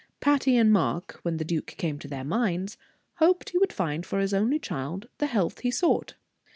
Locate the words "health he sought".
5.27-6.15